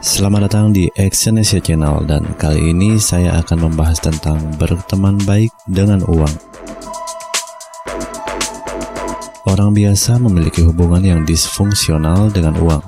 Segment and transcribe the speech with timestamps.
[0.00, 6.00] Selamat datang di Exyonesia Channel dan kali ini saya akan membahas tentang berteman baik dengan
[6.08, 6.34] uang.
[9.44, 12.80] Orang biasa memiliki hubungan yang disfungsional dengan uang.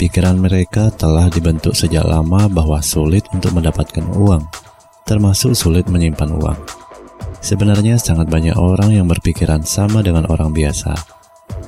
[0.00, 4.48] Pikiran mereka telah dibentuk sejak lama bahwa sulit untuk mendapatkan uang,
[5.04, 6.58] termasuk sulit menyimpan uang.
[7.44, 10.96] Sebenarnya sangat banyak orang yang berpikiran sama dengan orang biasa.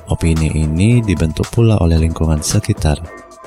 [0.09, 2.97] Opini ini dibentuk pula oleh lingkungan sekitar,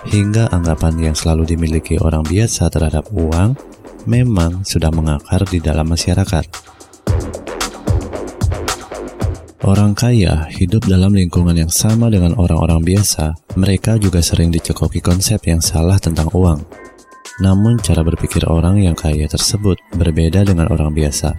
[0.08, 3.56] hingga anggapan yang selalu dimiliki orang biasa terhadap uang
[4.04, 6.74] memang sudah mengakar di dalam masyarakat.
[9.64, 13.32] Orang kaya hidup dalam lingkungan yang sama dengan orang-orang biasa.
[13.56, 16.60] Mereka juga sering dicekoki konsep yang salah tentang uang.
[17.40, 21.32] Namun, cara berpikir orang yang kaya tersebut berbeda dengan orang biasa.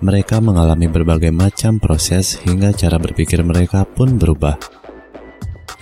[0.00, 4.56] Mereka mengalami berbagai macam proses hingga cara berpikir mereka pun berubah.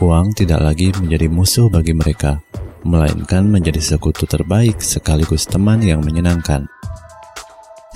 [0.04, 2.36] Uang tidak lagi menjadi musuh bagi mereka,
[2.84, 6.68] melainkan menjadi sekutu terbaik sekaligus teman yang menyenangkan.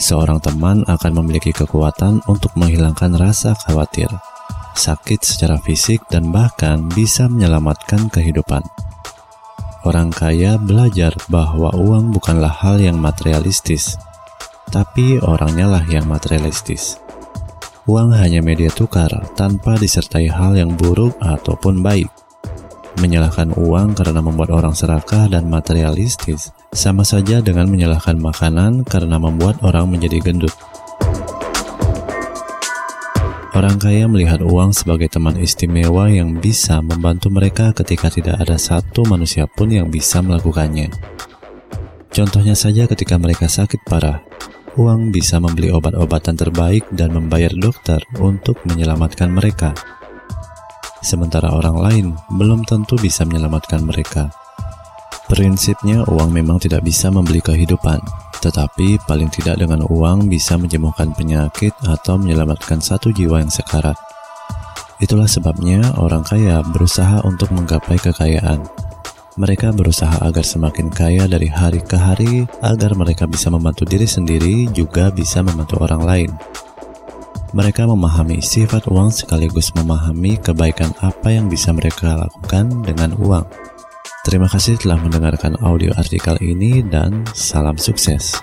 [0.01, 4.09] Seorang teman akan memiliki kekuatan untuk menghilangkan rasa khawatir,
[4.73, 8.65] sakit secara fisik, dan bahkan bisa menyelamatkan kehidupan.
[9.85, 14.01] Orang kaya belajar bahwa uang bukanlah hal yang materialistis,
[14.73, 16.97] tapi orangnya lah yang materialistis.
[17.89, 22.13] Uang hanya media tukar tanpa disertai hal yang buruk ataupun baik.
[23.01, 29.65] Menyalahkan uang karena membuat orang serakah dan materialistis sama saja dengan menyalahkan makanan karena membuat
[29.65, 30.53] orang menjadi gendut.
[33.57, 39.09] Orang kaya melihat uang sebagai teman istimewa yang bisa membantu mereka ketika tidak ada satu
[39.09, 40.93] manusia pun yang bisa melakukannya.
[42.13, 44.21] Contohnya saja ketika mereka sakit parah,
[44.79, 49.75] uang bisa membeli obat-obatan terbaik dan membayar dokter untuk menyelamatkan mereka.
[51.03, 52.07] Sementara orang lain
[52.39, 54.31] belum tentu bisa menyelamatkan mereka.
[55.27, 58.01] Prinsipnya uang memang tidak bisa membeli kehidupan,
[58.39, 63.99] tetapi paling tidak dengan uang bisa menyembuhkan penyakit atau menyelamatkan satu jiwa yang sekarat.
[64.99, 68.67] Itulah sebabnya orang kaya berusaha untuk menggapai kekayaan,
[69.39, 74.67] mereka berusaha agar semakin kaya dari hari ke hari, agar mereka bisa membantu diri sendiri,
[74.75, 76.31] juga bisa membantu orang lain.
[77.55, 83.47] Mereka memahami sifat uang sekaligus memahami kebaikan apa yang bisa mereka lakukan dengan uang.
[84.27, 88.37] Terima kasih telah mendengarkan audio artikel ini, dan salam sukses.